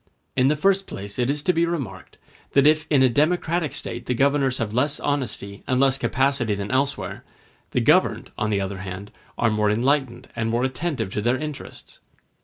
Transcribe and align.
In 0.35 0.47
the 0.47 0.55
first 0.55 0.87
place 0.87 1.19
it 1.19 1.29
is 1.29 1.43
to 1.43 1.53
be 1.53 1.63
remarked, 1.67 2.17
that 2.53 2.65
if 2.65 2.87
in 2.89 3.03
a 3.03 3.07
democratic 3.07 3.71
State 3.71 4.07
the 4.07 4.15
governors 4.15 4.57
have 4.57 4.73
less 4.73 4.99
honesty 4.99 5.61
and 5.67 5.79
less 5.79 5.99
capacity 5.99 6.55
than 6.55 6.71
elsewhere, 6.71 7.23
the 7.69 7.81
governed, 7.81 8.31
on 8.35 8.49
the 8.49 8.59
other 8.61 8.79
hand, 8.79 9.11
are 9.37 9.51
more 9.51 9.69
enlightened 9.69 10.27
and 10.35 10.49
more 10.49 10.63
attentive 10.63 11.13
to 11.13 11.21
their 11.21 11.37
interests. 11.37 11.99